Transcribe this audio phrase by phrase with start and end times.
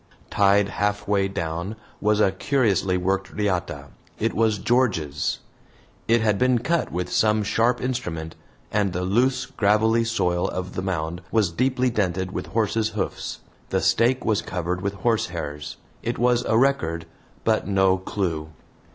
[0.31, 3.89] Tied halfway down was a curiously worked riata.
[4.17, 5.41] It was George's.
[6.07, 8.35] It had been cut with some sharp instrument,
[8.71, 13.41] and the loose gravelly soil of the mound was deeply dented with horses' hoofs.
[13.69, 15.77] The stake was covered with horsehairs.
[16.01, 17.05] It was a record,
[17.43, 18.49] but no clue.